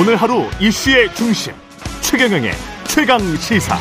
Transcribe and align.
오늘 0.00 0.16
하루 0.16 0.44
이슈의 0.58 1.14
중심 1.14 1.52
최경영의 2.00 2.52
최강 2.86 3.18
시사. 3.36 3.76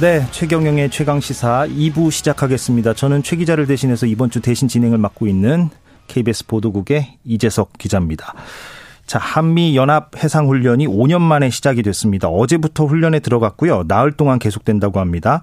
네, 0.00 0.24
최경영의 0.30 0.90
최강 0.90 1.18
시사 1.18 1.66
2부 1.66 2.12
시작하겠습니다. 2.12 2.94
저는 2.94 3.24
최 3.24 3.34
기자를 3.34 3.66
대신해서 3.66 4.06
이번 4.06 4.30
주 4.30 4.40
대신 4.40 4.68
진행을 4.68 4.96
맡고 4.98 5.26
있는 5.26 5.70
KBS 6.06 6.46
보도국의 6.46 7.18
이재석 7.24 7.78
기자입니다. 7.78 8.32
자, 9.06 9.18
한미 9.18 9.74
연합 9.74 10.22
해상 10.22 10.46
훈련이 10.46 10.86
5년 10.86 11.20
만에 11.20 11.50
시작이 11.50 11.82
됐습니다. 11.82 12.28
어제부터 12.28 12.84
훈련에 12.84 13.18
들어갔고요. 13.18 13.86
나흘 13.88 14.12
동안 14.12 14.38
계속된다고 14.38 15.00
합니다. 15.00 15.42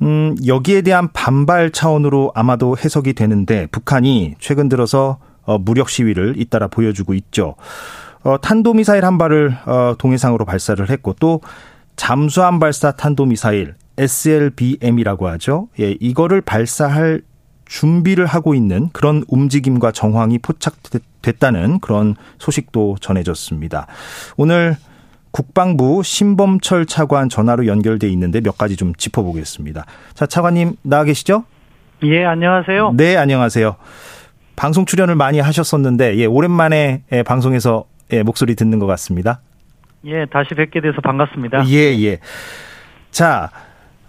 음, 0.00 0.36
여기에 0.46 0.80
대한 0.80 1.10
반발 1.12 1.70
차원으로 1.70 2.32
아마도 2.34 2.78
해석이 2.78 3.12
되는데 3.12 3.66
북한이 3.66 4.36
최근 4.38 4.70
들어서 4.70 5.18
어, 5.44 5.58
무력 5.58 5.88
시위를 5.88 6.34
잇따라 6.36 6.68
보여주고 6.68 7.14
있죠. 7.14 7.56
어, 8.22 8.38
탄도미사일 8.40 9.04
한 9.04 9.18
발을 9.18 9.56
어, 9.66 9.94
동해상으로 9.98 10.44
발사를 10.44 10.88
했고 10.88 11.14
또 11.18 11.40
잠수함 11.96 12.58
발사 12.58 12.92
탄도미사일 12.92 13.74
SLBM이라고 13.98 15.28
하죠. 15.28 15.68
예, 15.78 15.96
이거를 16.00 16.40
발사할 16.40 17.22
준비를 17.66 18.26
하고 18.26 18.54
있는 18.54 18.88
그런 18.92 19.22
움직임과 19.28 19.92
정황이 19.92 20.38
포착됐다는 20.38 21.80
그런 21.80 22.16
소식도 22.38 22.96
전해졌습니다. 23.00 23.86
오늘 24.36 24.76
국방부 25.30 26.02
신범철 26.02 26.86
차관 26.86 27.28
전화로 27.28 27.66
연결돼 27.66 28.08
있는데 28.08 28.40
몇 28.40 28.58
가지 28.58 28.76
좀 28.76 28.94
짚어보겠습니다. 28.94 29.86
자, 30.14 30.26
차관님 30.26 30.74
나와 30.82 31.04
계시죠? 31.04 31.44
예, 32.02 32.24
안녕하세요. 32.24 32.94
네, 32.96 33.16
안녕하세요. 33.16 33.76
방송 34.60 34.84
출연을 34.84 35.14
많이 35.14 35.40
하셨었는데 35.40 36.18
예, 36.18 36.26
오랜만에 36.26 37.00
예, 37.12 37.22
방송에서 37.22 37.86
예, 38.12 38.22
목소리 38.22 38.54
듣는 38.54 38.78
것 38.78 38.86
같습니다. 38.88 39.40
예, 40.04 40.26
다시 40.26 40.54
뵙게 40.54 40.82
돼서 40.82 41.00
반갑습니다. 41.00 41.66
예, 41.70 41.98
예. 42.02 42.18
자, 43.10 43.50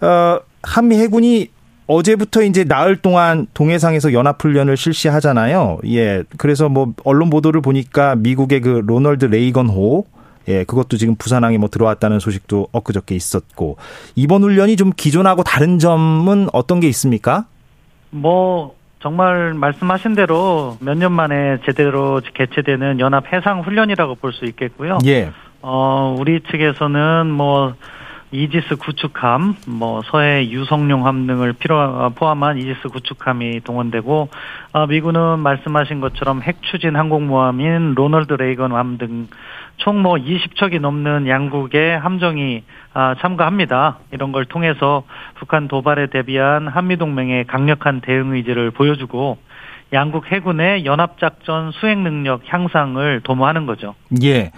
어, 0.02 0.40
한미 0.62 0.98
해군이 0.98 1.48
어제부터 1.88 2.42
이제 2.44 2.66
나흘 2.66 2.98
동안 2.98 3.48
동해상에서 3.54 4.12
연합훈련을 4.12 4.76
실시하잖아요. 4.76 5.80
예. 5.88 6.24
그래서 6.36 6.68
뭐 6.68 6.94
언론 7.06 7.30
보도를 7.30 7.62
보니까 7.62 8.16
미국의 8.18 8.60
그 8.60 8.84
로널드 8.86 9.24
레이건호 9.28 10.06
예, 10.50 10.66
그것도 10.66 10.98
지금 10.98 11.16
부산항에 11.16 11.60
뭐 11.60 11.70
들어왔다는 11.70 12.20
소식도 12.20 12.68
엊그저께 12.74 13.16
있었고 13.16 13.78
이번 14.16 14.44
훈련이 14.44 14.76
좀 14.76 14.92
기존하고 14.94 15.44
다른 15.44 15.80
점은 15.80 16.50
어떤 16.52 16.82
게 16.82 16.90
있습니까? 16.90 17.46
뭐 18.10 18.76
정말 19.02 19.54
말씀하신 19.54 20.16
대로 20.16 20.78
몇 20.80 20.96
년 20.98 21.12
만에 21.12 21.58
제대로 21.66 22.22
개최되는 22.34 23.00
연합 23.00 23.32
해상 23.34 23.62
훈련이라고 23.62 24.16
볼 24.16 24.32
수 24.32 24.46
있겠고요. 24.46 25.00
예. 25.06 25.32
어, 25.62 26.16
우리 26.20 26.42
측에서는 26.42 27.28
뭐 27.28 27.74
이지스 28.32 28.78
구축함, 28.78 29.56
뭐 29.68 30.02
서애 30.04 30.50
류성룡함 30.50 31.28
등을 31.28 31.54
필요 31.54 32.12
포함한 32.16 32.58
이지스 32.58 32.88
구축함이 32.90 33.62
동원되고 33.62 34.30
어, 34.74 34.88
미군은 34.88 35.40
말씀하신 35.40 36.00
것처럼 36.00 36.42
핵 36.42 36.62
추진 36.64 36.96
항공모함인 36.96 37.94
로널드 37.96 38.34
레이건함 38.34 38.98
등 38.98 39.28
총 39.84 40.02
뭐 40.02 40.16
20척이 40.16 40.80
넘는 40.80 41.28
양국의 41.28 42.00
함정이 42.00 42.64
아, 42.94 43.16
참가합니다. 43.20 44.00
이런 44.12 44.32
걸 44.32 44.46
통해서 44.46 45.04
북한 45.36 45.68
도발에 45.68 46.08
대비한 46.08 46.68
한미 46.68 46.98
동맹의 46.98 47.46
강력한 47.46 48.02
대응 48.02 48.34
의지를 48.34 48.72
보여주고 48.72 49.38
양국 49.94 50.32
해군의 50.32 50.86
연합작전 50.86 51.72
수행 51.72 52.04
능력 52.04 52.42
향상을 52.46 53.22
도모하는 53.24 53.66
거죠. 53.66 53.96
예. 54.24 54.52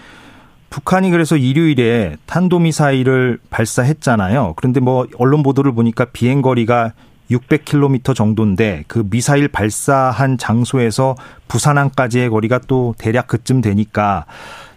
북한이 0.74 1.12
그래서 1.12 1.38
일요일에 1.38 2.16
탄도미사일을 2.26 3.38
발사했잖아요. 3.52 4.54
그런데 4.56 4.80
뭐 4.80 5.06
언론 5.20 5.44
보도를 5.44 5.72
보니까 5.72 6.06
비행 6.06 6.42
거리가 6.42 6.94
600km 7.30 8.16
정도인데 8.16 8.84
그 8.88 9.08
미사일 9.08 9.50
발사한 9.50 10.40
장소에서 10.40 11.16
부산항까지의 11.48 12.32
거리가 12.32 12.62
또 12.66 12.96
대략 12.98 13.28
그쯤 13.28 13.62
되니까 13.62 14.26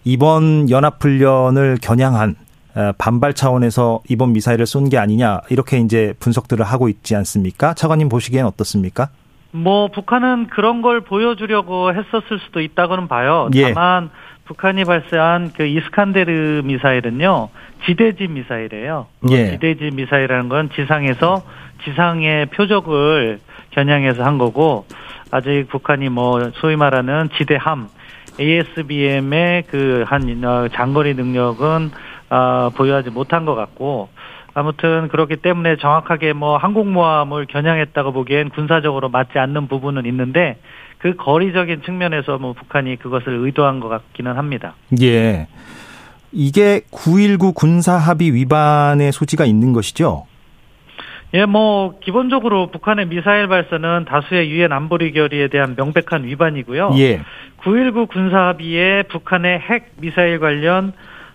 이번 0.04 0.68
연합훈련을 0.68 1.78
겨냥한 1.80 2.36
반발 2.98 3.32
차원에서 3.32 4.02
이번 4.10 4.34
미사일을 4.34 4.66
쏜 4.66 4.90
게 4.90 4.98
아니냐 4.98 5.40
이렇게 5.48 5.78
이제 5.78 6.12
분석들을 6.20 6.62
하고 6.62 6.90
있지 6.90 7.16
않습니까? 7.16 7.72
차관님 7.72 8.10
보시기엔 8.10 8.44
어떻습니까? 8.44 9.08
뭐 9.56 9.88
북한은 9.88 10.48
그런 10.48 10.82
걸 10.82 11.00
보여주려고 11.00 11.92
했었을 11.92 12.38
수도 12.40 12.60
있다고는 12.60 13.08
봐요. 13.08 13.48
예. 13.54 13.72
다만 13.72 14.10
북한이 14.44 14.84
발사한 14.84 15.52
그 15.56 15.66
이스칸데르 15.66 16.62
미사일은요 16.64 17.48
지대지 17.86 18.28
미사일이에요. 18.28 19.06
예. 19.30 19.52
지대지 19.52 19.90
미사일이라는 19.92 20.48
건 20.48 20.70
지상에서 20.74 21.42
지상의 21.84 22.46
표적을 22.46 23.40
겨냥해서 23.70 24.22
한 24.22 24.38
거고 24.38 24.86
아직 25.30 25.66
북한이 25.68 26.08
뭐 26.08 26.50
소위 26.54 26.76
말하는 26.76 27.28
지대함 27.36 27.88
ASBM의 28.38 29.62
그한 29.64 30.44
어, 30.44 30.68
장거리 30.68 31.14
능력은 31.14 31.90
어, 32.30 32.70
보유하지 32.76 33.10
못한 33.10 33.44
것 33.44 33.54
같고 33.54 34.08
아무튼 34.58 35.08
그렇기 35.08 35.36
때문에 35.36 35.76
정확하게 35.76 36.32
뭐 36.32 36.56
항공모함을 36.56 37.44
겨냥했다고 37.44 38.12
보기엔 38.12 38.48
군사적으로 38.48 39.10
맞지 39.10 39.38
않는 39.38 39.68
부분은 39.68 40.06
있는데 40.06 40.56
그 40.96 41.14
거리적인 41.14 41.82
측면에서 41.82 42.38
뭐 42.38 42.54
북한이 42.54 42.96
그것을 42.96 43.34
의도한 43.34 43.80
것 43.80 43.88
같기는 43.90 44.34
합니다. 44.38 44.74
예. 45.02 45.46
이게 46.32 46.80
9.19 46.90 47.54
군사합의 47.54 48.32
위반의 48.32 49.12
소지가 49.12 49.44
있는 49.44 49.74
것이죠? 49.74 50.26
예, 51.34 51.44
뭐 51.44 51.98
기본적으로 52.00 52.70
북한의 52.70 53.08
미사일 53.08 53.48
발사는 53.48 54.06
다수의 54.06 54.48
유엔 54.50 54.72
안보리 54.72 55.12
결의에 55.12 55.48
대한 55.48 55.74
명백한 55.76 56.24
위반이고요. 56.24 56.92
예. 56.96 57.20
9.19 57.58 58.08
군사합의에 58.08 59.02
북한의 59.02 59.58
핵 59.58 59.92
미사일 60.00 60.40
관련 60.40 60.94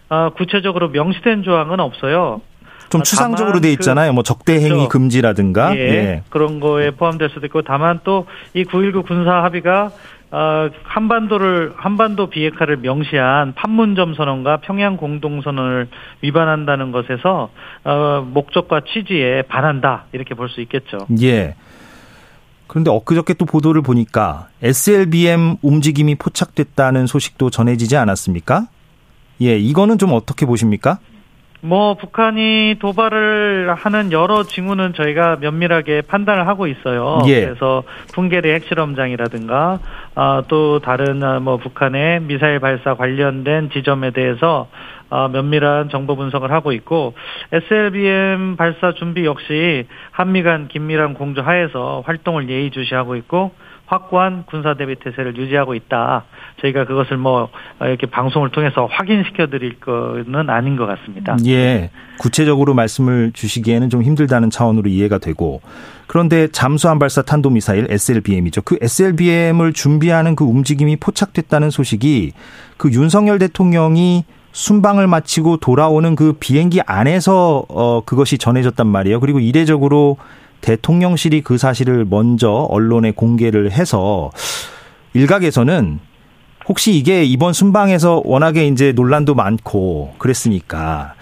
어, 0.09 0.31
구체적으로 0.35 0.89
명시된 0.89 1.43
조항은 1.43 1.79
없어요. 1.79 2.41
좀 2.91 3.01
아, 3.01 3.03
추상적으로 3.03 3.59
돼 3.61 3.71
있잖아요. 3.73 4.13
뭐 4.13 4.21
적대 4.23 4.53
행위 4.57 4.69
그렇죠. 4.69 4.89
금지라든가. 4.89 5.75
예, 5.77 6.21
그런 6.29 6.59
거에 6.59 6.91
포함될 6.91 7.29
수도 7.29 7.45
있고 7.47 7.61
다만 7.63 7.99
또 8.03 8.25
이 8.53 8.63
9.19 8.65 9.07
군사 9.07 9.43
합의가 9.43 9.91
어, 10.33 10.69
한반도를 10.83 11.73
한반도 11.75 12.29
비핵화를 12.29 12.77
명시한 12.77 13.53
판문점 13.53 14.13
선언과 14.15 14.57
평양 14.57 14.95
공동 14.95 15.41
선언을 15.41 15.87
위반한다는 16.21 16.91
것에서 16.93 17.49
어, 17.83 18.25
목적과 18.33 18.81
취지에 18.93 19.41
반한다 19.43 20.05
이렇게 20.13 20.33
볼 20.35 20.47
수 20.49 20.61
있겠죠. 20.61 20.99
예. 21.21 21.55
그런데 22.67 22.89
엊그저께 22.91 23.33
또 23.33 23.43
보도를 23.45 23.81
보니까 23.81 24.47
SLBM 24.63 25.57
움직임이 25.61 26.15
포착됐다는 26.15 27.05
소식도 27.07 27.49
전해지지 27.49 27.97
않았습니까? 27.97 28.67
예, 29.41 29.57
이거는 29.57 29.97
좀 29.97 30.13
어떻게 30.13 30.45
보십니까? 30.45 30.99
뭐 31.61 31.93
북한이 31.93 32.77
도발을 32.79 33.73
하는 33.75 34.11
여러 34.11 34.43
징후는 34.43 34.93
저희가 34.93 35.37
면밀하게 35.39 36.01
판단을 36.01 36.47
하고 36.47 36.67
있어요. 36.67 37.19
예. 37.27 37.45
그래서 37.45 37.83
풍계리 38.13 38.51
핵실험장이라든가 38.51 39.79
아, 40.15 40.43
또 40.47 40.79
다른 40.79 41.23
아, 41.23 41.39
뭐 41.39 41.57
북한의 41.57 42.21
미사일 42.21 42.59
발사 42.59 42.95
관련된 42.95 43.69
지점에 43.69 44.11
대해서 44.11 44.67
아, 45.11 45.27
면밀한 45.27 45.89
정보 45.89 46.15
분석을 46.15 46.51
하고 46.51 46.71
있고 46.71 47.13
SLBM 47.51 48.55
발사 48.55 48.93
준비 48.93 49.25
역시 49.25 49.85
한미 50.11 50.41
간 50.41 50.67
긴밀한 50.67 51.13
공조 51.13 51.41
하에서 51.41 52.01
활동을 52.05 52.49
예의주시하고 52.49 53.15
있고 53.17 53.51
확고한 53.91 54.45
군사 54.49 54.75
대비 54.75 54.95
태세를 54.95 55.35
유지하고 55.35 55.75
있다. 55.75 56.23
저희가 56.61 56.85
그것을 56.85 57.17
뭐 57.17 57.49
이렇게 57.81 58.07
방송을 58.07 58.49
통해서 58.49 58.87
확인시켜 58.89 59.47
드릴 59.47 59.81
거는 59.81 60.49
아닌 60.49 60.77
것 60.77 60.85
같습니다. 60.85 61.35
예. 61.45 61.89
구체적으로 62.17 62.73
말씀을 62.73 63.31
주시기에는 63.33 63.89
좀 63.89 64.01
힘들다는 64.01 64.49
차원으로 64.49 64.89
이해가 64.89 65.17
되고 65.17 65.61
그런데 66.07 66.47
잠수함 66.47 66.99
발사 66.99 67.21
탄도 67.21 67.49
미사일 67.49 67.87
SLBM이죠. 67.89 68.61
그 68.61 68.77
SLBM을 68.81 69.73
준비하는 69.73 70.35
그 70.35 70.45
움직임이 70.45 70.95
포착됐다는 70.95 71.69
소식이 71.69 72.31
그 72.77 72.91
윤석열 72.91 73.39
대통령이 73.39 74.23
순방을 74.53 75.07
마치고 75.07 75.57
돌아오는 75.57 76.15
그 76.15 76.33
비행기 76.39 76.81
안에서 76.85 77.65
어 77.67 78.01
그것이 78.05 78.37
전해졌단 78.37 78.87
말이에요. 78.87 79.19
그리고 79.19 79.39
이례적으로 79.39 80.17
대통령실이 80.61 81.41
그 81.41 81.57
사실을 81.57 82.05
먼저 82.09 82.49
언론에 82.49 83.11
공개를 83.11 83.71
해서 83.71 84.31
일각에서는 85.13 85.99
혹시 86.67 86.93
이게 86.95 87.23
이번 87.23 87.53
순방에서 87.53 88.21
워낙에 88.23 88.67
이제 88.67 88.91
논란도 88.93 89.35
많고 89.35 90.15
그랬으니까 90.17 91.15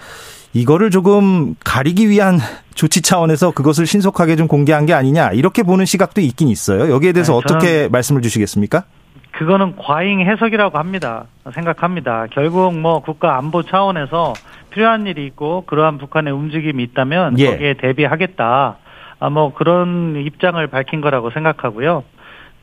이거를 0.52 0.90
조금 0.90 1.54
가리기 1.64 2.08
위한 2.08 2.38
조치 2.74 3.02
차원에서 3.02 3.50
그것을 3.50 3.86
신속하게 3.86 4.36
좀 4.36 4.48
공개한 4.48 4.86
게 4.86 4.94
아니냐 4.94 5.32
이렇게 5.32 5.62
보는 5.62 5.84
시각도 5.84 6.20
있긴 6.20 6.48
있어요. 6.48 6.92
여기에 6.92 7.12
대해서 7.12 7.32
네, 7.32 7.38
어떻게 7.38 7.88
말씀을 7.88 8.22
주시겠습니까? 8.22 8.84
그거는 9.32 9.76
과잉 9.76 10.20
해석이라고 10.20 10.78
합니다. 10.78 11.24
생각합니다. 11.52 12.26
결국 12.32 12.74
뭐 12.74 13.00
국가 13.00 13.36
안보 13.36 13.62
차원에서 13.62 14.34
필요한 14.70 15.06
일이 15.06 15.26
있고 15.26 15.64
그러한 15.66 15.98
북한의 15.98 16.32
움직임이 16.32 16.82
있다면 16.84 17.38
예. 17.38 17.50
거기에 17.50 17.74
대비하겠다. 17.74 18.76
아, 19.20 19.30
뭐 19.30 19.52
그런 19.54 20.16
입장을 20.16 20.66
밝힌 20.66 21.00
거라고 21.00 21.30
생각하고요. 21.30 22.04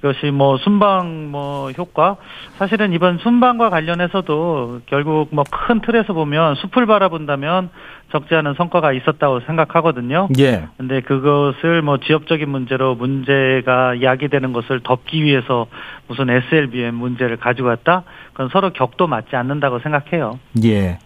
그것이 0.02 0.30
뭐 0.30 0.58
순방 0.58 1.32
뭐 1.32 1.72
효과 1.72 2.18
사실은 2.60 2.94
이번 2.94 3.18
순방과 3.18 3.72
관련해서도 3.72 4.82
결국 4.86 5.30
뭐 5.32 5.44
큰 5.50 5.82
틀에서 5.82 6.14
보면 6.14 6.56
숲을 6.56 6.86
바라본다면 6.86 7.70
적지 8.12 8.36
않은 8.36 8.54
성과가 8.54 8.94
있었다고 8.94 9.42
생각하거든요. 9.42 10.30
예. 10.40 10.68
근데 10.78 11.02
그것을 11.02 11.82
뭐 11.82 11.98
지역적인 11.98 12.48
문제로 12.48 12.96
문제가 12.96 14.02
야기되는 14.02 14.54
것을 14.54 14.82
덮기 14.82 15.24
위해서 15.24 15.66
무슨 16.08 16.30
SLBM 16.30 16.94
문제를 16.96 17.38
가지고 17.38 17.70
왔다? 17.70 18.04
그건 18.34 18.50
서로 18.50 18.72
격도 18.72 19.08
맞지 19.08 19.36
않는다고 19.36 19.80
생각해요. 19.80 20.40
예. 20.64 21.00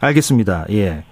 알겠습니다. 0.00 0.66
예. 0.72 1.04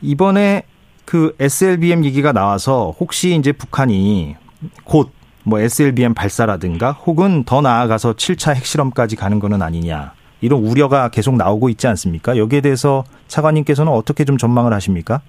이번에 0.00 0.62
그 1.04 1.34
SLBM 1.38 2.04
얘기가 2.04 2.32
나와서 2.32 2.94
혹시 2.98 3.34
이제 3.34 3.52
북한이 3.52 4.36
곧 4.84 5.22
뭐 5.44 5.58
SLBM 5.60 6.14
발사라든가 6.14 6.92
혹은 6.92 7.44
더 7.44 7.60
나아가서 7.60 8.14
7차 8.14 8.54
핵실험까지 8.54 9.16
가는 9.16 9.38
거는 9.40 9.62
아니냐. 9.62 10.12
이런 10.40 10.60
우려가 10.60 11.08
계속 11.08 11.36
나오고 11.36 11.68
있지 11.68 11.86
않습니까? 11.86 12.36
여기에 12.36 12.62
대해서 12.62 13.04
차관님께서는 13.28 13.92
어떻게 13.92 14.24
좀 14.24 14.38
전망을 14.38 14.72
하십니까? 14.72 15.20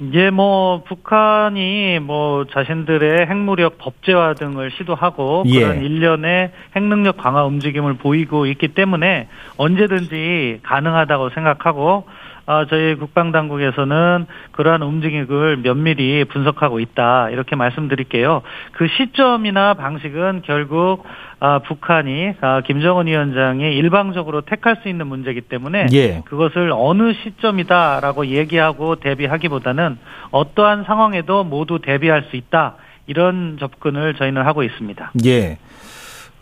이게 0.00 0.30
뭐 0.30 0.82
북한이 0.84 2.00
뭐 2.00 2.46
자신들의 2.52 3.26
핵무력 3.26 3.78
법제화 3.78 4.34
등을 4.34 4.70
시도하고 4.72 5.44
예. 5.46 5.60
그런 5.60 5.82
일련의 5.82 6.50
핵능력 6.74 7.18
강화 7.18 7.44
움직임을 7.44 7.94
보이고 7.94 8.46
있기 8.46 8.68
때문에 8.68 9.28
언제든지 9.58 10.60
가능하다고 10.62 11.30
생각하고 11.30 12.04
아, 12.46 12.66
저희 12.68 12.96
국방당국에서는 12.96 14.26
그러한 14.52 14.82
움직임을 14.82 15.58
면밀히 15.58 16.24
분석하고 16.24 16.80
있다. 16.80 17.30
이렇게 17.30 17.56
말씀드릴게요. 17.56 18.42
그 18.72 18.88
시점이나 18.88 19.74
방식은 19.74 20.42
결국 20.44 21.04
아, 21.40 21.60
북한이 21.60 22.34
아, 22.40 22.60
김정은 22.62 23.06
위원장이 23.06 23.74
일방적으로 23.76 24.42
택할 24.42 24.76
수 24.82 24.88
있는 24.88 25.06
문제이기 25.06 25.42
때문에 25.42 25.86
예. 25.92 26.22
그것을 26.24 26.72
어느 26.74 27.12
시점이다라고 27.14 28.26
얘기하고 28.26 28.96
대비하기보다는 28.96 29.98
어떠한 30.30 30.84
상황에도 30.84 31.44
모두 31.44 31.80
대비할 31.80 32.26
수 32.30 32.36
있다. 32.36 32.76
이런 33.06 33.56
접근을 33.58 34.14
저희는 34.14 34.46
하고 34.46 34.62
있습니다. 34.62 35.12
예. 35.26 35.58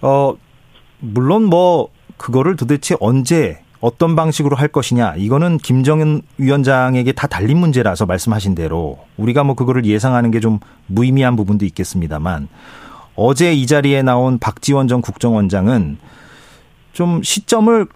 어, 0.03 0.35
물론 0.99 1.45
뭐, 1.45 1.89
그거를 2.17 2.57
도대체 2.57 2.95
언제, 3.01 3.63
어떤 3.81 4.15
방식으로 4.15 4.57
할 4.57 4.69
것이냐, 4.69 5.15
이거는 5.17 5.59
김정은 5.59 6.23
위원장에게 6.37 7.13
다 7.13 7.27
달린 7.27 7.59
문제라서 7.59 8.05
말씀하신 8.07 8.55
대로, 8.55 8.99
우리가 9.17 9.43
뭐 9.43 9.55
그거를 9.55 9.85
예상하는 9.87 10.31
게 10.31 10.41
좀 10.41 10.59
무의미한 10.87 11.37
부분도 11.37 11.65
있겠습니다만, 11.67 12.49
어제 13.15 13.53
이 13.53 13.67
자리에 13.67 14.03
나온 14.03 14.39
박지원 14.39 14.89
전 14.89 15.03
국정원장은 15.03 15.99
좀 16.93 17.23
시점을 17.23 17.87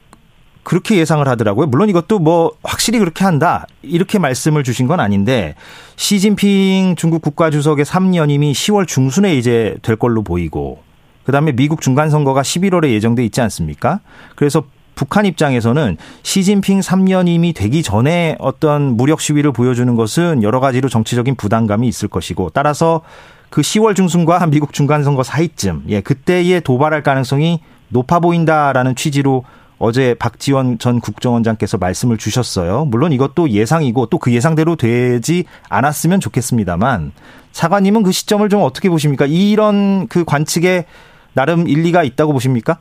그렇게 0.63 0.97
예상을 0.97 1.27
하더라고요. 1.29 1.67
물론 1.67 1.89
이것도 1.89 2.19
뭐 2.19 2.53
확실히 2.63 2.99
그렇게 2.99 3.25
한다. 3.25 3.67
이렇게 3.83 4.19
말씀을 4.19 4.65
주신 4.65 4.87
건 4.87 4.99
아닌데 4.99 5.55
시진핑 5.97 6.97
중국 6.97 7.21
국가주석의 7.23 7.85
3년임이 7.85 8.53
10월 8.53 8.87
중순에 8.87 9.37
이제 9.37 9.77
될 9.83 9.97
걸로 9.97 10.23
보이고 10.23 10.83
그다음에 11.25 11.53
미국 11.53 11.83
중간 11.83 12.09
선거가 12.09 12.41
11월에 12.43 12.91
예정돼 12.93 13.25
있지 13.27 13.41
않습니까? 13.43 14.01
그래서 14.37 14.65
북한 14.95 15.27
입장에서는 15.27 15.97
시진핑 16.23 16.81
3년임이 16.81 17.55
되기 17.55 17.83
전에 17.83 18.37
어떤 18.39 18.97
무력 18.97 19.21
시위를 19.21 19.53
보여주는 19.53 19.95
것은 19.95 20.43
여러 20.43 20.61
가지로 20.61 20.89
정치적인 20.89 21.35
부담감이 21.37 21.87
있을 21.89 22.09
것이고 22.09 22.51
따라서 22.51 23.03
그 23.51 23.61
10월 23.61 23.95
중순과 23.95 24.47
미국 24.51 24.73
중간 24.73 25.05
선거 25.05 25.23
사이쯤 25.23 25.85
예 25.89 26.01
그때에 26.01 26.61
도발할 26.61 27.03
가능성이 27.03 27.61
높아 27.89 28.21
보인다라는 28.21 28.97
취지로 28.97 29.45
어제 29.79 30.15
박지원 30.15 30.79
전 30.79 31.01
국정원장께서 31.01 31.79
말씀을 31.79 32.17
주셨어요. 32.17 32.85
물론 32.87 33.13
이것도 33.13 33.51
예상이고 33.51 34.07
또 34.07 34.19
그 34.19 34.33
예상대로 34.33 34.77
되지 34.77 35.45
않았으면 35.69 36.21
좋겠습니다만 36.21 37.13
차관님은 37.53 38.03
그 38.03 38.13
시점을 38.13 38.49
좀 38.49 38.63
어떻게 38.63 38.89
보십니까? 38.89 39.27
이런 39.27 40.09
그 40.09 40.25
관측에 40.25 40.87
나름 41.35 41.69
일리가 41.69 42.05
있다고 42.05 42.33
보십니까? 42.33 42.79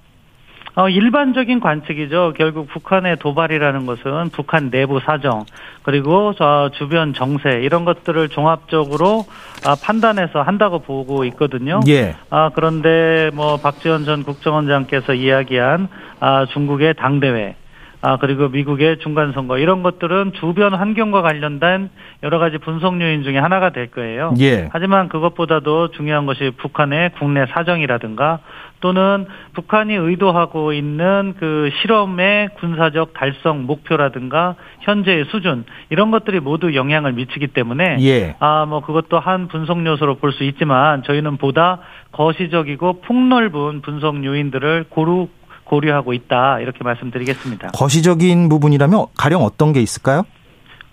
어, 0.75 0.89
일반적인 0.89 1.59
관측이죠. 1.59 2.33
결국 2.35 2.67
북한의 2.67 3.17
도발이라는 3.17 3.85
것은 3.85 4.29
북한 4.31 4.71
내부 4.71 4.99
사정, 4.99 5.45
그리고 5.83 6.33
저 6.35 6.71
주변 6.73 7.13
정세, 7.13 7.61
이런 7.61 7.85
것들을 7.85 8.29
종합적으로 8.29 9.25
아, 9.65 9.75
판단해서 9.81 10.41
한다고 10.41 10.79
보고 10.79 11.25
있거든요. 11.25 11.79
예. 11.87 12.15
아, 12.29 12.49
그런데 12.55 13.29
뭐 13.33 13.57
박지원 13.57 14.05
전 14.05 14.23
국정원장께서 14.23 15.13
이야기한 15.13 15.89
아, 16.19 16.45
중국의 16.47 16.95
당대회, 16.95 17.55
아, 18.05 18.17
그리고 18.17 18.49
미국의 18.49 18.99
중간 18.99 19.31
선거, 19.31 19.57
이런 19.57 19.81
것들은 19.81 20.33
주변 20.33 20.73
환경과 20.73 21.21
관련된 21.21 21.89
여러 22.21 22.37
가지 22.37 22.57
분석 22.57 22.99
요인 23.01 23.23
중에 23.23 23.37
하나가 23.37 23.69
될 23.69 23.91
거예요. 23.91 24.33
예. 24.41 24.67
하지만 24.73 25.07
그것보다도 25.07 25.91
중요한 25.91 26.25
것이 26.25 26.51
북한의 26.57 27.11
국내 27.17 27.45
사정이라든가 27.45 28.39
또는 28.81 29.25
북한이 29.53 29.93
의도하고 29.95 30.73
있는 30.73 31.35
그 31.39 31.69
실험의 31.81 32.49
군사적 32.59 33.13
달성 33.13 33.65
목표라든가 33.65 34.55
현재의 34.81 35.23
수준 35.31 35.63
이런 35.89 36.11
것들이 36.11 36.41
모두 36.41 36.75
영향을 36.75 37.13
미치기 37.13 37.47
때문에 37.47 37.99
예. 38.01 38.35
아뭐 38.39 38.81
그것도 38.81 39.19
한 39.19 39.47
분석 39.47 39.85
요소로 39.85 40.15
볼 40.15 40.33
수 40.33 40.43
있지만 40.43 41.03
저희는 41.03 41.37
보다 41.37 41.79
거시적이고 42.11 43.01
폭넓은 43.01 43.81
분석 43.81 44.25
요인들을 44.25 44.87
고루 44.89 45.29
고려하고 45.73 46.13
있다 46.13 46.59
이렇게 46.59 46.83
말씀드리겠습니다. 46.83 47.69
거시적인 47.69 48.49
부분이라면 48.49 49.07
가령 49.17 49.41
어떤 49.41 49.73
게 49.73 49.81
있을까요? 49.81 50.23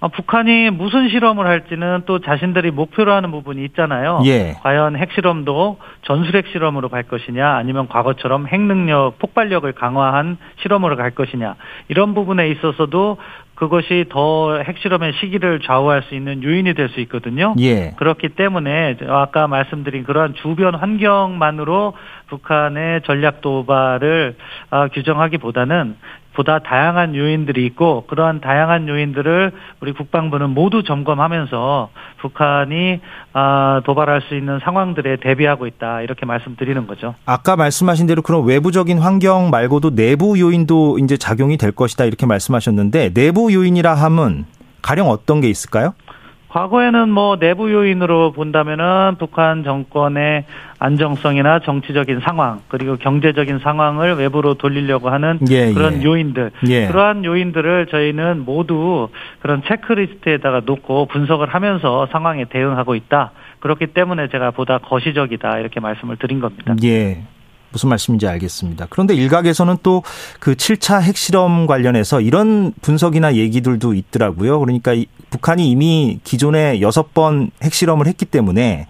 어, 0.01 0.09
북한이 0.09 0.71
무슨 0.71 1.11
실험을 1.11 1.47
할지는 1.47 2.05
또 2.07 2.21
자신들이 2.21 2.71
목표로 2.71 3.13
하는 3.13 3.31
부분이 3.31 3.63
있잖아요. 3.67 4.23
예. 4.25 4.57
과연 4.63 4.97
핵실험도 4.97 5.77
전술핵 6.07 6.47
실험으로 6.53 6.89
갈 6.89 7.03
것이냐, 7.03 7.57
아니면 7.57 7.87
과거처럼 7.87 8.47
핵능력, 8.47 9.19
폭발력을 9.19 9.71
강화한 9.73 10.39
실험으로 10.63 10.97
갈 10.97 11.11
것이냐, 11.11 11.57
이런 11.89 12.15
부분에 12.15 12.49
있어서도 12.49 13.19
그것이 13.61 14.07
더 14.09 14.57
핵실험의 14.57 15.13
시기를 15.21 15.61
좌우할 15.61 16.03
수 16.05 16.15
있는 16.15 16.43
요인이 16.43 16.73
될 16.75 16.89
수 16.91 16.99
있거든요. 17.01 17.55
예. 17.61 17.91
그렇기 17.99 18.31
때문에 18.31 18.97
아까 19.07 19.47
말씀드린 19.47 20.03
그러한 20.03 20.35
주변 20.35 20.75
환경만으로 20.75 21.93
북한의 22.29 23.03
전략 23.03 23.43
도발을 23.43 24.35
아, 24.71 24.89
규정하기보다는 24.89 25.95
보다 26.33 26.61
다양한 26.61 27.15
요인들이 27.15 27.67
있고 27.67 28.07
그러한 28.07 28.41
다양한 28.41 28.89
요인들을 28.89 29.53
우리 29.81 29.93
국방부는 29.93 30.51
모두 30.51 30.83
점검하면서 30.83 31.91
북한이 32.21 33.01
아, 33.33 33.81
도발할 33.85 34.23
수 34.23 34.35
있는 34.35 34.59
상황들에 34.63 35.17
대비하고 35.17 35.67
있다 35.67 36.03
이렇게 36.03 36.27
말씀드리는 36.27 36.87
거죠. 36.87 37.15
아까 37.27 37.57
말씀하신 37.57 38.07
대로 38.07 38.23
그런 38.23 38.45
외부적인 38.45 38.99
환경 38.99 39.51
말고도 39.51 39.95
내부 39.95 40.39
요인도 40.39 40.99
이제 40.99 41.17
작용이 41.17 41.57
될 41.57 41.73
것이다 41.73 42.05
이렇게 42.05 42.27
말씀하셨는데 42.27 43.15
내부 43.15 43.53
요인이라 43.53 43.95
함은 43.95 44.45
가령 44.83 45.09
어떤 45.09 45.41
게 45.41 45.49
있을까요? 45.49 45.95
과거에는 46.51 47.11
뭐 47.11 47.39
내부 47.39 47.73
요인으로 47.73 48.33
본다면은 48.33 49.17
북한 49.19 49.63
정권의 49.63 50.45
안정성이나 50.81 51.61
정치적인 51.61 52.21
상황 52.21 52.61
그리고 52.69 52.97
경제적인 52.97 53.61
상황을 53.61 54.15
외부로 54.15 54.55
돌리려고 54.55 55.11
하는 55.11 55.39
예, 55.49 55.73
그런 55.73 56.01
예. 56.01 56.05
요인들 56.05 56.51
예. 56.69 56.89
그러한 56.89 57.25
요인들을 57.25 57.87
저희는 57.87 58.45
모두 58.45 59.09
그런 59.41 59.63
체크리스트에다가 59.63 60.63
놓고 60.65 61.07
분석을 61.07 61.49
하면서 61.49 62.09
상황에 62.11 62.47
대응하고 62.47 62.97
있다. 62.97 63.31
그렇기 63.61 63.89
때문에 63.89 64.29
제가 64.29 64.51
보다 64.51 64.79
거시적이다 64.79 65.59
이렇게 65.59 65.79
말씀을 65.79 66.17
드린 66.17 66.41
겁니다. 66.41 66.75
예. 66.83 67.23
무슨 67.73 67.89
말씀인지 67.89 68.27
알겠습니다. 68.27 68.87
그런데 68.91 69.15
일각에서는 69.15 69.77
또 69.83 70.03
그 70.41 70.55
7차 70.55 71.01
핵실험 71.03 71.67
관련해서 71.67 72.21
이런 72.21 72.73
분석이나 72.83 73.35
얘기들도 73.35 73.95
있더라고요. 73.95 74.59
그러니까 74.61 74.93
이- 74.95 75.07
북한이 75.31 75.71
이미 75.71 76.19
기존에 76.25 76.81
여섯 76.81 77.15
번 77.15 77.51
핵실험을 77.63 78.07
했기 78.07 78.25
때문에 78.25 78.87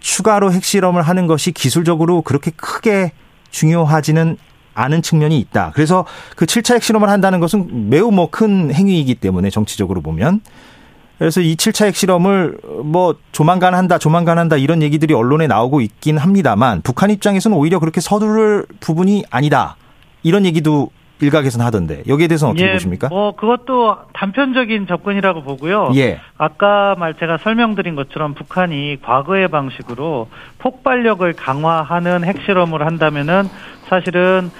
추가로 0.00 0.52
핵실험을 0.52 1.02
하는 1.02 1.26
것이 1.26 1.52
기술적으로 1.52 2.22
그렇게 2.22 2.50
크게 2.50 3.12
중요하지는 3.50 4.36
않은 4.74 5.02
측면이 5.02 5.38
있다. 5.38 5.72
그래서 5.74 6.04
그 6.36 6.44
7차 6.46 6.74
핵실험을 6.74 7.08
한다는 7.08 7.40
것은 7.40 7.88
매우 7.90 8.10
뭐 8.10 8.30
큰 8.30 8.72
행위이기 8.74 9.14
때문에 9.16 9.50
정치적으로 9.50 10.00
보면 10.02 10.40
그래서 11.18 11.40
이 11.40 11.56
7차 11.56 11.86
핵실험을 11.86 12.58
뭐 12.84 13.14
조만간 13.32 13.74
한다, 13.74 13.98
조만간 13.98 14.38
한다 14.38 14.56
이런 14.56 14.82
얘기들이 14.82 15.14
언론에 15.14 15.46
나오고 15.46 15.80
있긴 15.80 16.18
합니다만 16.18 16.82
북한 16.82 17.10
입장에서는 17.10 17.56
오히려 17.56 17.78
그렇게 17.78 18.00
서두를 18.00 18.66
부분이 18.80 19.24
아니다. 19.30 19.76
이런 20.22 20.44
얘기도 20.44 20.90
일각에서는 21.20 21.64
하던데 21.64 22.02
여기에 22.06 22.28
대해서는 22.28 22.52
어떻게 22.52 22.68
예, 22.68 22.72
보십니까? 22.72 23.08
뭐 23.08 23.34
그것도 23.34 23.96
단편적인 24.12 24.86
접근이라고 24.86 25.42
보고요. 25.42 25.92
예. 25.96 26.20
아까 26.36 26.94
말 26.98 27.14
제가 27.14 27.38
설명드린 27.38 27.94
것처럼 27.94 28.34
북한이 28.34 28.98
과거의 29.02 29.48
방식으로 29.48 30.28
폭발력을 30.58 31.32
강화하는 31.32 32.24
핵실험을 32.24 32.84
한다면은 32.84 33.48
사실은 33.88 34.50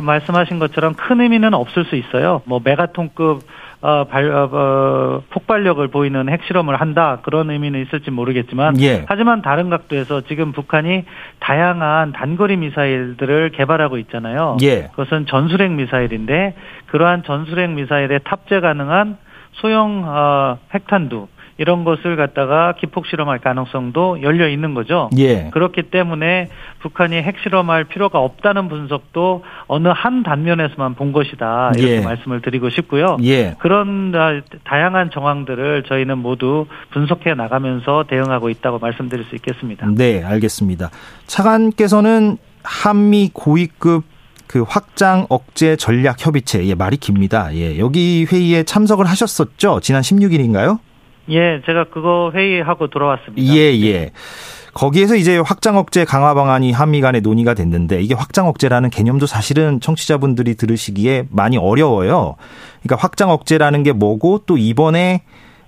말씀하신 0.00 0.58
것처럼 0.58 0.94
큰 0.94 1.20
의미는 1.20 1.52
없을 1.52 1.84
수 1.84 1.96
있어요. 1.96 2.40
뭐 2.44 2.60
메가톤급 2.64 3.42
어, 3.82 4.04
발, 4.04 4.30
어, 4.30 4.48
어, 4.52 5.22
폭발력을 5.30 5.86
보이는 5.88 6.28
핵실험을 6.28 6.80
한다 6.80 7.18
그런 7.22 7.50
의미는 7.50 7.82
있을지 7.82 8.12
모르겠지만 8.12 8.80
예. 8.80 9.04
하지만 9.08 9.42
다른 9.42 9.70
각도에서 9.70 10.20
지금 10.22 10.52
북한이 10.52 11.04
다양한 11.40 12.12
단거리 12.12 12.56
미사일들을 12.58 13.50
개발하고 13.50 13.98
있잖아요. 13.98 14.56
예. 14.62 14.88
그것은 14.94 15.26
전술핵 15.26 15.72
미사일인데 15.72 16.54
그러한 16.86 17.24
전술핵 17.24 17.70
미사일에 17.70 18.20
탑재 18.20 18.60
가능한 18.60 19.18
소형 19.54 20.04
어, 20.06 20.58
핵탄두 20.72 21.26
이런 21.62 21.84
것을 21.84 22.16
갖다가 22.16 22.74
기폭 22.76 23.06
실험할 23.06 23.38
가능성도 23.38 24.20
열려 24.22 24.48
있는 24.48 24.74
거죠. 24.74 25.08
예. 25.16 25.48
그렇기 25.52 25.84
때문에 25.84 26.48
북한이 26.80 27.14
핵 27.14 27.36
실험할 27.40 27.84
필요가 27.84 28.18
없다는 28.18 28.68
분석도 28.68 29.44
어느 29.68 29.86
한 29.86 30.24
단면에서만 30.24 30.96
본 30.96 31.12
것이다 31.12 31.70
이렇게 31.76 31.98
예. 31.98 32.00
말씀을 32.00 32.42
드리고 32.42 32.70
싶고요. 32.70 33.16
예. 33.22 33.54
그런 33.60 34.12
아, 34.16 34.40
다양한 34.64 35.10
정황들을 35.12 35.84
저희는 35.84 36.18
모두 36.18 36.66
분석해 36.90 37.34
나가면서 37.34 38.06
대응하고 38.08 38.50
있다고 38.50 38.80
말씀드릴 38.80 39.24
수 39.26 39.36
있겠습니다. 39.36 39.86
네, 39.94 40.24
알겠습니다. 40.24 40.90
차관께서는 41.28 42.38
한미 42.64 43.30
고위급 43.32 44.02
그 44.48 44.64
확장 44.68 45.26
억제 45.28 45.76
전략 45.76 46.26
협의체, 46.26 46.66
예, 46.66 46.74
말이 46.74 46.96
깁니다. 46.96 47.54
예, 47.54 47.78
여기 47.78 48.26
회의에 48.30 48.64
참석을 48.64 49.06
하셨었죠? 49.06 49.78
지난 49.80 50.02
16일인가요? 50.02 50.78
예, 51.30 51.62
제가 51.66 51.84
그거 51.84 52.32
회의하고 52.34 52.88
돌아왔습니다. 52.88 53.54
예, 53.54 53.72
예. 53.82 54.10
거기에서 54.74 55.16
이제 55.16 55.38
확장 55.38 55.76
억제 55.76 56.04
강화 56.04 56.32
방안이 56.34 56.72
한미 56.72 57.00
간에 57.00 57.20
논의가 57.20 57.54
됐는데 57.54 58.00
이게 58.00 58.14
확장 58.14 58.48
억제라는 58.48 58.90
개념도 58.90 59.26
사실은 59.26 59.80
청취자분들이 59.80 60.54
들으시기에 60.54 61.26
많이 61.30 61.58
어려워요. 61.58 62.36
그러니까 62.82 62.96
확장 62.96 63.30
억제라는 63.30 63.82
게 63.82 63.92
뭐고 63.92 64.44
또 64.46 64.56
이번에 64.56 65.22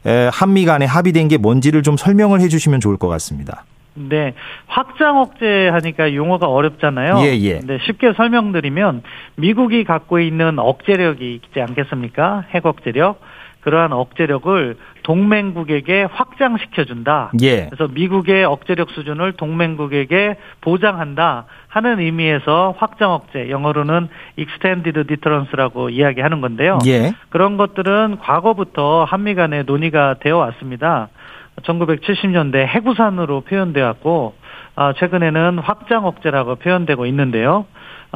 에, 0.06 0.30
한미 0.32 0.64
간에 0.64 0.87
합의된 0.87 1.28
게 1.28 1.37
뭔지를 1.37 1.82
좀 1.82 1.96
설명을 1.96 2.40
해 2.40 2.49
주시면 2.49 2.80
좋을 2.80 2.96
것 2.96 3.08
같습니다. 3.08 3.64
네, 3.94 4.34
확장 4.66 5.18
억제 5.18 5.68
하니까 5.68 6.14
용어가 6.14 6.49
어렵잖아요. 6.49 7.20
예, 7.20 7.38
예. 7.40 7.61
네, 7.61 7.78
쉽게 7.87 8.12
설명드리면 8.16 9.02
미국이 9.37 9.84
갖고 9.84 10.18
있는 10.18 10.58
억제력이 10.58 11.34
있지 11.34 11.61
않겠습니까? 11.61 12.44
핵 12.50 12.66
억제력. 12.66 13.20
그러한 13.64 13.92
억제력을 13.92 14.76
동맹국에게 15.02 16.04
확장시켜준다. 16.04 17.33
예. 17.42 17.66
그래서 17.66 17.90
미국의 17.92 18.44
억제력 18.44 18.90
수준을 18.90 19.33
동맹국에게 19.33 20.37
보장한다 20.61 21.47
하는 21.68 21.99
의미에서 21.99 22.75
확장 22.76 23.12
억제, 23.12 23.50
영어로는 23.50 24.09
extended 24.37 25.06
deterrence라고 25.06 25.88
이야기하는 25.88 26.40
건데요. 26.42 26.78
예. 26.87 27.14
그런 27.30 27.56
것들은 27.56 28.18
과거부터 28.21 29.04
한미 29.04 29.35
간에 29.35 29.62
논의가 29.62 30.16
되어 30.21 30.37
왔습니다. 30.37 31.09
1970년대 31.62 32.66
해구산으로 32.66 33.42
표현되었고 33.42 34.34
아, 34.76 34.92
최근에는 34.94 35.58
확장 35.58 36.04
억제라고 36.04 36.56
표현되고 36.56 37.06
있는데요. 37.06 37.66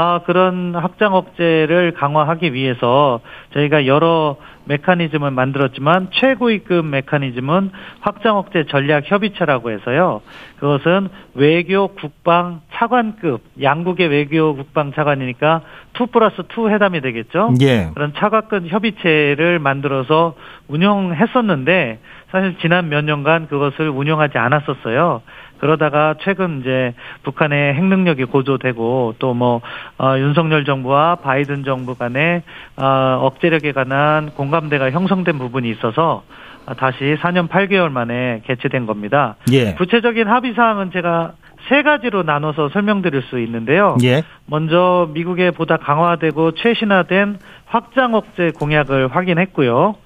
아, 0.01 0.21
그런 0.27 0.77
확장 0.77 1.15
억제를 1.15 1.93
강화하기 1.93 2.53
위해서 2.53 3.21
저희가 3.53 3.87
여러 3.87 4.37
메커니즘을 4.67 5.31
만들었지만 5.33 6.09
최고위급 6.13 6.87
메커니즘은 6.87 7.71
확장 8.01 8.37
억제 8.37 8.65
전략 8.69 9.11
협의체라고 9.11 9.71
해서요. 9.71 10.21
그것은 10.61 11.09
외교 11.35 11.89
국방 11.89 12.61
차관급 12.75 13.41
양국의 13.61 14.09
외교 14.09 14.55
국방 14.55 14.93
차관이니까 14.93 15.63
2 16.01 16.07
플러스 16.13 16.43
2 16.57 16.69
회담이 16.69 17.01
되겠죠. 17.01 17.55
예. 17.63 17.91
그런 17.95 18.13
차관급 18.15 18.69
협의체를 18.69 19.59
만들어서 19.59 20.35
운영했었는데 20.69 21.99
사실 22.31 22.57
지난 22.61 22.89
몇 22.89 23.05
년간 23.05 23.49
그것을 23.49 23.89
운영하지 23.89 24.39
않았었어요. 24.39 25.23
그러다가 25.59 26.15
최근 26.21 26.61
이제 26.61 26.95
북한의 27.25 27.75
핵 27.75 27.85
능력이 27.85 28.27
고조되고 28.27 29.15
또뭐 29.19 29.61
어, 29.99 30.19
윤석열 30.19 30.65
정부와 30.65 31.17
바이든 31.17 31.65
정부 31.65 31.95
간에 31.97 32.43
어, 32.77 33.19
억제력에 33.23 33.73
관한 33.73 34.31
공감대가 34.31 34.91
형성된 34.91 35.39
부분이 35.39 35.69
있어서 35.71 36.23
다시 36.77 37.17
4년 37.21 37.49
8개월 37.49 37.91
만에 37.91 38.43
개최된 38.45 38.87
겁니다. 38.87 39.37
예. 39.53 39.73
구체적인 39.75 40.29
합의 40.29 40.53
사항은 40.53 40.91
제가 40.93 41.33
세 41.69 41.83
가지로 41.83 42.23
나눠서 42.23 42.69
설명드릴 42.69 43.23
수 43.23 43.39
있는데요. 43.41 43.97
예. 44.05 44.23
먼저 44.47 45.09
미국의 45.13 45.53
보다 45.53 45.77
강화되고 45.77 46.53
최신화된 46.53 47.39
확장 47.67 48.15
억제 48.15 48.53
공약을 48.59 49.09
확인했고요. 49.09 49.97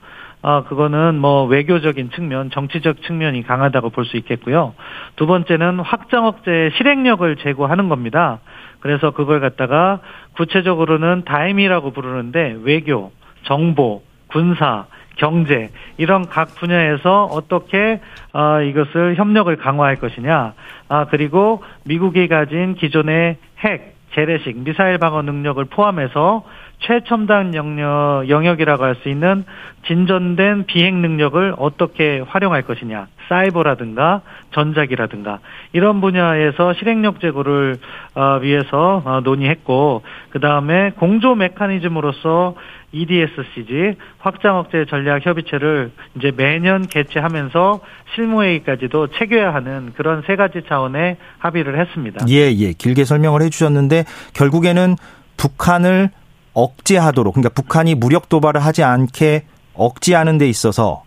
아, 0.43 0.65
그거는 0.65 1.19
뭐 1.19 1.45
외교적인 1.45 2.11
측면, 2.11 2.51
정치적 2.51 3.03
측면이 3.03 3.45
강하다고 3.45 3.91
볼 3.91 4.05
수 4.05 4.17
있겠고요. 4.17 4.75
두 5.15 5.27
번째는 5.27 5.79
확장 5.79 6.27
억제 6.27 6.71
실행력을 6.77 7.37
제고하는 7.37 7.89
겁니다. 7.89 8.41
그래서 8.81 9.13
그걸 9.13 9.39
갖다가 9.41 10.01
구체적으로는 10.37 11.23
다임이라고 11.25 11.93
부르는데 11.93 12.57
외교, 12.63 13.13
정보, 13.45 14.03
군사, 14.27 14.87
경제 15.17 15.71
이런 15.99 16.27
각 16.27 16.55
분야에서 16.57 17.27
어떻게 17.27 18.01
어, 18.33 18.61
이것을 18.63 19.15
협력을 19.17 19.55
강화할 19.57 19.97
것이냐. 19.97 20.55
아 20.89 21.07
그리고 21.11 21.63
미국이 21.85 22.27
가진 22.27 22.75
기존의 22.75 23.37
핵, 23.59 23.95
재래식 24.15 24.57
미사일 24.59 24.99
방어 24.99 25.23
능력을 25.23 25.65
포함해서 25.65 26.45
최첨단 26.81 27.55
영역, 27.55 28.25
영역이라고 28.29 28.85
할 28.85 28.97
수 28.97 29.09
있는 29.09 29.45
진전된 29.87 30.67
비행 30.67 31.01
능력을 31.01 31.55
어떻게 31.59 32.21
활용할 32.21 32.63
것이냐. 32.63 33.07
사이버라든가 33.29 34.21
전자기라든가 34.53 35.39
이런 35.73 36.01
분야에서 36.01 36.75
실행력 36.75 37.21
제고를 37.21 37.79
어, 38.15 38.39
위해서 38.43 39.03
어, 39.05 39.21
논의했고 39.21 40.03
그 40.31 40.41
다음에 40.41 40.91
공조 40.97 41.35
메커니즘으로서 41.35 42.55
EDSCG 42.93 43.97
확장 44.19 44.59
억제 44.59 44.85
전략 44.89 45.25
협의체를 45.27 45.91
이제 46.17 46.33
매년 46.37 46.87
개최하면서 46.87 47.81
실무회의까지도 48.15 49.09
체계화 49.09 49.55
하는 49.55 49.93
그런 49.97 50.23
세 50.27 50.37
가지 50.37 50.63
차원의 50.69 51.17
합의를 51.39 51.81
했습니다. 51.81 52.25
예, 52.29 52.53
예. 52.53 52.73
길게 52.73 53.05
설명을 53.05 53.43
해 53.43 53.51
주셨는데 53.51 54.05
결국에는 54.35 54.97
북한을 55.37 56.11
억제하도록 56.55 57.35
그러니까 57.35 57.55
북한이 57.55 57.95
무력 57.95 58.29
도발을 58.29 58.63
하지 58.63 58.83
않게 58.83 59.45
억제하는 59.75 60.39
데 60.39 60.49
있어서 60.49 61.03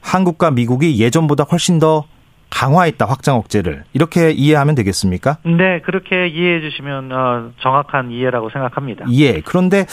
한국과 0.00 0.50
미국이 0.50 1.00
예전보다 1.00 1.44
훨씬 1.44 1.78
더 1.78 2.04
강화했다 2.50 3.04
확장 3.06 3.36
억제를 3.36 3.84
이렇게 3.92 4.30
이해하면 4.30 4.74
되겠습니까? 4.74 5.38
네, 5.44 5.80
그렇게 5.84 6.28
이해해 6.28 6.60
주시면 6.60 7.12
어, 7.12 7.50
정확한 7.60 8.10
이해라고 8.10 8.50
생각합니다. 8.50 9.04
예. 9.12 9.40
그런데 9.40 9.84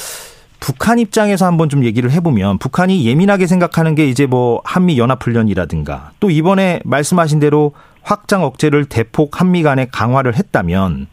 북한 0.59 0.99
입장에서 0.99 1.45
한번 1.45 1.69
좀 1.69 1.83
얘기를 1.83 2.11
해보면 2.11 2.57
북한이 2.57 3.05
예민하게 3.05 3.47
생각하는 3.47 3.95
게 3.95 4.07
이제 4.07 4.25
뭐 4.25 4.61
한미 4.63 4.97
연합훈련이라든가 4.97 6.11
또 6.19 6.29
이번에 6.29 6.79
말씀하신 6.85 7.39
대로 7.39 7.73
확장 8.01 8.43
억제를 8.43 8.85
대폭 8.85 9.39
한미 9.39 9.63
간에 9.63 9.87
강화를 9.91 10.35
했다면 10.35 11.07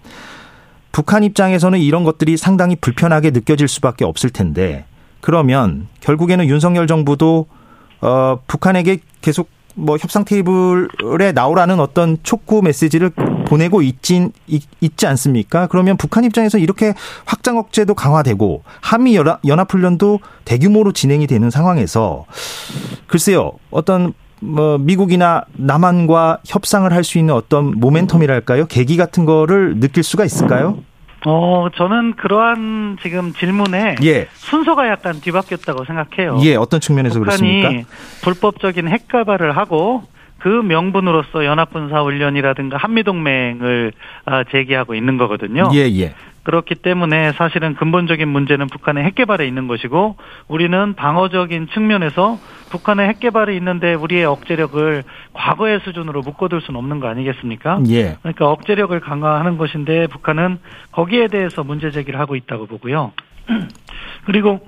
북한 0.93 1.25
입장에서는 1.25 1.79
이런 1.79 2.05
것들이 2.05 2.37
상당히 2.37 2.77
불편하게 2.77 3.31
느껴질 3.31 3.67
수밖에 3.69 4.05
없을 4.05 4.31
텐데 4.31 4.85
그러면 5.21 5.89
결국에는 6.01 6.47
윤석열 6.47 6.87
정부도 6.87 7.47
어 8.01 8.39
북한에게 8.47 8.99
계속 9.23 9.49
뭐 9.75 9.97
협상 9.97 10.25
테이블에 10.25 11.33
나오라는 11.33 11.81
어떤 11.81 12.19
촉구 12.23 12.63
메시지를 12.63 13.11
보내고 13.47 13.83
있진 13.83 14.33
있지 14.81 15.07
않습니까? 15.07 15.67
그러면 15.67 15.97
북한 15.97 16.25
입장에서 16.25 16.59
이렇게 16.59 16.95
확장 17.25 17.59
억제도 17.59 17.95
강화되고 17.95 18.63
한미 18.81 19.17
연합 19.47 19.73
훈련도 19.73 20.21
대규모로 20.45 20.93
진행이 20.93 21.27
되는 21.27 21.51
상황에서 21.51 22.25
글쎄요 23.07 23.53
어떤 23.71 24.13
뭐 24.41 24.77
미국이나 24.79 25.45
남한과 25.55 26.39
협상을 26.47 26.91
할 26.93 27.05
수 27.05 27.19
있는 27.19 27.35
어떤 27.35 27.81
모멘텀이랄까요? 27.81 28.67
계기 28.69 28.97
같은 28.97 29.25
거를 29.25 29.79
느낄 29.81 30.03
수가 30.03 30.25
있을까요? 30.25 30.79
어, 31.25 31.69
저는 31.77 32.17
그러한 32.17 32.99
지금 33.01 33.33
질문에 33.33 33.95
예. 34.03 34.27
순서가 34.35 34.89
약간 34.89 35.21
뒤바뀌었다고 35.21 35.85
생각해요. 35.85 36.39
예, 36.43 36.57
어떤 36.57 36.81
측면에서 36.81 37.21
북한이 37.21 37.61
그렇습니까? 37.63 37.89
불법적인 38.23 38.89
핵가발을 38.89 39.57
하고 39.57 40.03
그 40.43 40.49
명분으로서 40.49 41.45
연합군사훈련이라든가 41.45 42.77
한미동맹을 42.77 43.93
아, 44.25 44.43
제기하고 44.51 44.97
있는 44.97 45.17
거거든요. 45.17 45.69
예, 45.73 45.89
예. 46.01 46.15
그렇기 46.43 46.75
때문에 46.75 47.31
사실은 47.35 47.77
근본적인 47.77 48.27
문제는 48.27 48.67
북한의 48.67 49.05
핵개발에 49.05 49.47
있는 49.47 49.69
것이고 49.69 50.17
우리는 50.49 50.95
방어적인 50.95 51.69
측면에서 51.69 52.41
북한의 52.71 53.07
핵개발이 53.11 53.55
있는데 53.59 53.95
우리의 53.95 54.25
억제력을 54.25 55.05
과거의 55.33 55.79
수준으로 55.85 56.23
묶어둘 56.23 56.61
수는 56.63 56.77
없는 56.77 56.99
거 56.99 57.07
아니겠습니까? 57.07 57.81
예. 57.91 58.17
그러니까 58.23 58.51
억제력을 58.51 58.99
강화하는 58.99 59.57
것인데 59.57 60.09
북한은 60.09 60.59
거기에 60.91 61.29
대해서 61.29 61.63
문제 61.63 61.93
제기를 61.93 62.19
하고 62.19 62.35
있다고 62.35 62.67
보고요. 62.67 63.13
그리고 64.25 64.61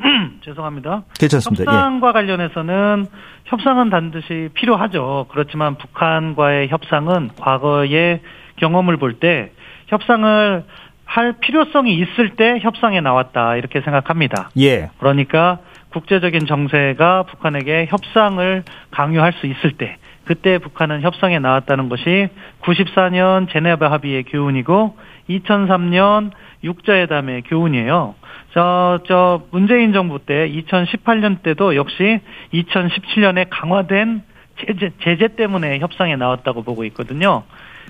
죄송합니다. 0.43 1.05
괜찮습니다. 1.19 1.63
예. 1.63 1.67
협상과 1.67 2.13
관련해서는 2.13 3.07
협상은 3.45 3.91
반드시 3.91 4.49
필요하죠. 4.55 5.27
그렇지만 5.31 5.77
북한과의 5.77 6.69
협상은 6.69 7.31
과거의 7.39 8.21
경험을 8.57 8.97
볼 8.97 9.21
때 9.21 9.53
협상을 9.89 10.65
할 11.05 11.33
필요성이 11.41 11.95
있을 11.99 12.31
때 12.37 12.59
협상에 12.61 13.01
나왔다 13.01 13.57
이렇게 13.57 13.81
생각합니다. 13.83 14.51
예. 14.59 14.91
그러니까 14.99 15.59
국제적인 15.91 16.47
정세가 16.47 17.25
북한에게 17.25 17.87
협상을 17.89 18.65
강요할 18.91 19.35
수 19.35 19.47
있을 19.47 19.73
때 19.73 19.99
그때 20.25 20.59
북한은 20.59 21.03
협상에 21.03 21.39
나왔다는 21.39 21.89
것이 21.89 22.29
94년 22.63 23.49
제네바 23.53 23.91
합의의 23.91 24.25
교훈이고 24.25 24.97
2003년 25.29 26.31
육자회담의 26.65 27.43
교훈이에요. 27.43 28.15
저, 28.55 29.01
저, 29.09 29.43
문재인 29.51 29.93
정부 29.93 30.21
때 30.21 30.49
2018년 30.49 31.43
때도 31.43 31.75
역시 31.75 32.21
2017년에 32.53 33.49
강화된 33.51 34.23
제재, 34.61 34.93
제재 35.03 35.35
때문에 35.35 35.81
협상에 35.81 36.15
나왔다고 36.15 36.63
보고 36.63 36.85
있거든요. 36.85 37.43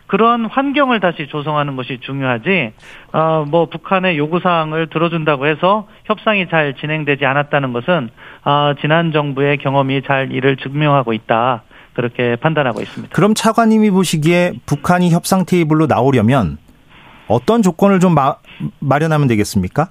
그런 0.06 0.46
환경을 0.46 1.00
다시 1.00 1.28
조성하는 1.28 1.76
것이 1.76 1.98
중요하지, 2.00 2.72
어, 3.12 3.44
뭐, 3.46 3.66
북한의 3.66 4.16
요구사항을 4.16 4.88
들어준다고 4.88 5.46
해서 5.46 5.86
협상이 6.04 6.48
잘 6.48 6.74
진행되지 6.74 7.26
않았다는 7.26 7.72
것은, 7.74 8.08
어, 8.44 8.72
지난 8.80 9.12
정부의 9.12 9.58
경험이 9.58 10.02
잘 10.02 10.32
이를 10.32 10.56
증명하고 10.56 11.12
있다. 11.12 11.62
그렇게 11.92 12.36
판단하고 12.36 12.80
있습니다. 12.80 13.14
그럼 13.14 13.34
차관님이 13.34 13.90
보시기에 13.90 14.54
북한이 14.66 15.10
협상 15.10 15.44
테이블로 15.46 15.86
나오려면 15.86 16.58
어떤 17.28 17.62
조건을 17.62 18.00
좀 18.00 18.14
마, 18.14 18.36
마련하면 18.80 19.28
되겠습니까? 19.28 19.90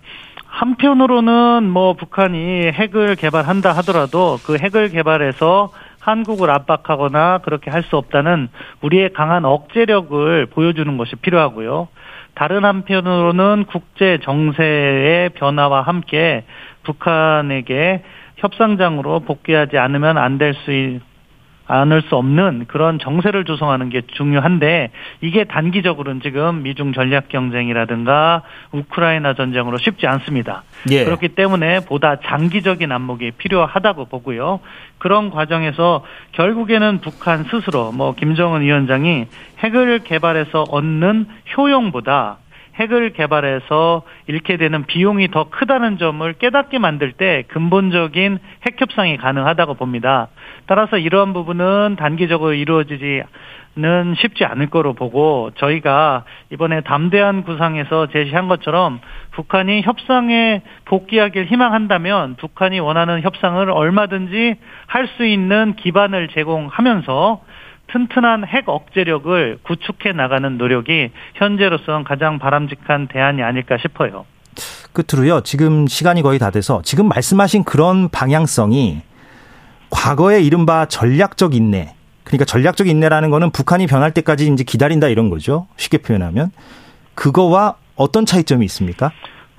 한편으로는 0.53 1.67
뭐 1.67 1.93
북한이 1.93 2.67
핵을 2.67 3.15
개발한다 3.15 3.71
하더라도 3.77 4.37
그 4.45 4.55
핵을 4.55 4.89
개발해서 4.89 5.71
한국을 5.99 6.51
압박하거나 6.51 7.39
그렇게 7.39 7.71
할 7.71 7.81
수 7.83 7.97
없다는 7.97 8.49
우리의 8.81 9.13
강한 9.13 9.45
억제력을 9.45 10.45
보여주는 10.47 10.95
것이 10.97 11.15
필요하고요. 11.15 11.87
다른 12.35 12.65
한편으로는 12.65 13.65
국제 13.65 14.19
정세의 14.23 15.29
변화와 15.29 15.81
함께 15.81 16.43
북한에게 16.83 18.03
협상장으로 18.37 19.21
복귀하지 19.21 19.79
않으면 19.79 20.19
안 20.19 20.37
될 20.37 20.53
수 20.53 20.71
않을 21.65 22.01
수 22.03 22.15
없는 22.15 22.65
그런 22.67 22.99
정세를 22.99 23.45
조성하는 23.45 23.89
게 23.89 24.01
중요한데 24.01 24.91
이게 25.21 25.45
단기적으로는 25.45 26.21
지금 26.21 26.63
미중 26.63 26.93
전략 26.93 27.29
경쟁이라든가 27.29 28.43
우크라이나 28.71 29.33
전쟁으로 29.33 29.77
쉽지 29.77 30.05
않습니다. 30.07 30.63
예. 30.91 31.05
그렇기 31.05 31.29
때문에 31.29 31.85
보다 31.85 32.17
장기적인 32.17 32.91
안목이 32.91 33.31
필요하다고 33.37 34.05
보고요. 34.05 34.59
그런 34.97 35.29
과정에서 35.29 36.03
결국에는 36.33 36.99
북한 37.01 37.45
스스로 37.45 37.91
뭐 37.91 38.13
김정은 38.13 38.61
위원장이 38.61 39.27
핵을 39.59 39.99
개발해서 39.99 40.63
얻는 40.69 41.27
효용보다 41.55 42.37
핵을 42.75 43.13
개발해서 43.13 44.03
잃게 44.27 44.57
되는 44.57 44.85
비용이 44.85 45.29
더 45.29 45.49
크다는 45.49 45.97
점을 45.97 46.31
깨닫게 46.33 46.79
만들 46.79 47.11
때 47.11 47.43
근본적인 47.49 48.39
핵 48.65 48.81
협상이 48.81 49.17
가능하다고 49.17 49.75
봅니다. 49.75 50.29
따라서 50.65 50.97
이러한 50.97 51.33
부분은 51.33 51.95
단기적으로 51.97 52.53
이루어지지 52.53 53.23
는 53.75 54.13
쉽지 54.15 54.45
않을 54.45 54.69
거로 54.69 54.93
보고 54.93 55.49
저희가 55.55 56.25
이번에 56.51 56.81
담대한 56.81 57.41
구상에서 57.41 58.05
제시한 58.05 58.47
것처럼 58.47 59.01
북한이 59.31 59.81
협상에 59.81 60.61
복귀하길 60.85 61.45
희망한다면 61.45 62.35
북한이 62.35 62.79
원하는 62.79 63.23
협상을 63.23 63.67
얼마든지 63.71 64.57
할 64.85 65.07
수 65.07 65.25
있는 65.25 65.75
기반을 65.75 66.27
제공하면서 66.29 67.41
튼튼한 67.91 68.47
핵 68.47 68.67
억제력을 68.67 69.59
구축해 69.63 70.13
나가는 70.13 70.57
노력이 70.57 71.11
현재로서는 71.35 72.03
가장 72.03 72.39
바람직한 72.39 73.07
대안이 73.07 73.43
아닐까 73.43 73.77
싶어요. 73.81 74.25
끝으로요. 74.93 75.41
지금 75.41 75.87
시간이 75.87 76.21
거의 76.21 76.39
다 76.39 76.51
돼서 76.51 76.81
지금 76.83 77.07
말씀하신 77.07 77.63
그런 77.63 78.09
방향성이 78.09 79.01
과거의 79.89 80.45
이른바 80.45 80.85
전략적 80.85 81.55
인내. 81.55 81.95
그러니까 82.23 82.45
전략적 82.45 82.87
인내라는 82.87 83.29
거는 83.29 83.51
북한이 83.51 83.87
변할 83.87 84.11
때까지 84.11 84.47
이제 84.47 84.63
기다린다 84.63 85.07
이런 85.07 85.29
거죠. 85.29 85.67
쉽게 85.77 85.99
표현하면. 85.99 86.51
그거와 87.15 87.75
어떤 87.95 88.25
차이점이 88.25 88.65
있습니까? 88.65 89.11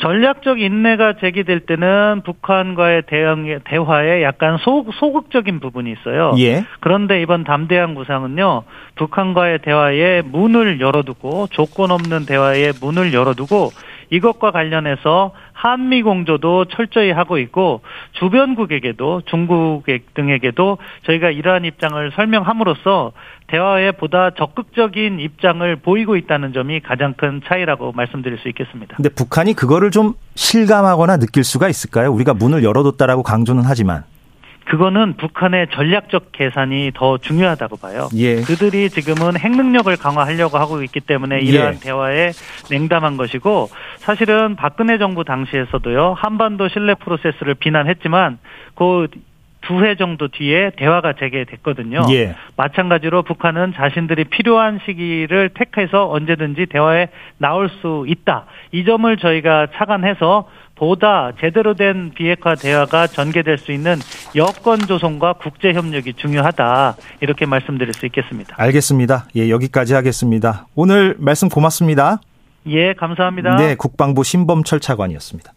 전략적 0.05 0.61
인내가 0.61 1.15
제기될 1.15 1.61
때는 1.61 2.21
북한과의 2.27 3.05
대응, 3.07 3.61
대화에 3.65 4.23
약간 4.23 4.59
소, 4.59 4.85
소극적인 5.01 5.61
부분이 5.61 5.91
있어요. 5.93 6.35
예. 6.39 6.63
그런데 6.81 7.23
이번 7.23 7.43
담대한 7.43 7.95
구상은요, 7.95 8.65
북한과의 8.97 9.61
대화에 9.61 10.21
문을 10.21 10.79
열어두고, 10.79 11.47
조건 11.53 11.91
없는 11.91 12.27
대화에 12.27 12.73
문을 12.83 13.15
열어두고, 13.15 13.71
이것과 14.11 14.51
관련해서 14.51 15.33
한미 15.53 16.03
공조도 16.03 16.67
철저히 16.67 17.11
하고 17.11 17.39
있고 17.39 17.81
주변국에게도 18.13 19.23
중국 19.27 19.85
등에게도 20.15 20.79
저희가 21.07 21.31
이러한 21.31 21.65
입장을 21.65 22.13
설명함으로써 22.15 23.13
대화에 23.47 23.93
보다 23.93 24.31
적극적인 24.31 25.21
입장을 25.21 25.77
보이고 25.77 26.17
있다는 26.17 26.53
점이 26.53 26.81
가장 26.81 27.15
큰 27.15 27.41
차이라고 27.47 27.93
말씀드릴 27.93 28.39
수 28.39 28.49
있겠습니다. 28.49 28.97
근데 28.97 29.09
북한이 29.11 29.55
그거를 29.55 29.91
좀 29.91 30.15
실감하거나 30.35 31.19
느낄 31.19 31.45
수가 31.45 31.69
있을까요? 31.69 32.13
우리가 32.13 32.35
문을 32.35 32.65
열어뒀다라고 32.65 33.23
강조는 33.23 33.63
하지만 33.67 34.05
그거는 34.65 35.15
북한의 35.17 35.69
전략적 35.73 36.33
계산이 36.33 36.93
더 36.95 37.19
중요하다고 37.19 37.77
봐요. 37.77 38.09
예. 38.15 38.37
그들이 38.37 38.91
지금은 38.91 39.39
핵 39.39 39.53
능력을 39.53 39.95
강화하려고 39.97 40.59
하고 40.59 40.83
있기 40.83 41.01
때문에 41.01 41.41
이러한 41.41 41.75
예. 41.75 41.79
대화에 41.81 42.31
냉담한 42.71 43.17
것이고 43.17 43.69
사실은 43.99 44.57
박근혜 44.57 44.99
정부 44.99 45.25
당시에서도요 45.25 46.15
한반도 46.15 46.69
신뢰 46.69 46.95
프로세스를 46.95 47.55
비난했지만 47.55 48.39
그두해 48.75 49.97
정도 49.97 50.29
뒤에 50.29 50.71
대화가 50.77 51.15
재개됐거든요. 51.15 52.07
예. 52.11 52.35
마찬가지로 52.57 53.23
북한은 53.23 53.75
자신들이 53.75 54.25
필요한 54.25 54.81
시기를 54.87 55.51
택해서 55.51 56.11
언제든지 56.11 56.67
대화에 56.67 57.09
나올 57.39 57.69
수 57.81 58.05
있다. 58.09 58.47
이 58.73 58.85
점을 58.85 59.17
저희가 59.17 59.69
착안해서 59.75 60.49
보다 60.77 61.33
제대로 61.41 61.75
된 61.75 62.13
비핵화 62.15 62.55
대화가 62.55 63.07
전개될 63.07 63.59
수 63.59 63.73
있는 63.73 63.97
여건 64.35 64.81
조성과 64.81 65.35
국제 65.35 65.73
협력이 65.73 66.15
중요하다. 66.15 66.97
이렇게 67.21 67.47
말씀드릴 67.47 67.93
수 67.95 68.07
있겠습니다. 68.07 68.55
알겠습니다. 68.59 69.27
예, 69.37 69.51
여기까지 69.51 69.95
하겠습니다. 69.95 70.67
오늘 70.75 71.15
말씀 71.19 71.49
고맙습니다. 71.49 72.21
예, 72.67 72.95
감사합니다. 72.95 73.57
네, 73.57 73.75
국방부 73.75 74.25
신범철 74.25 74.81
차관이었습니다. 74.81 75.53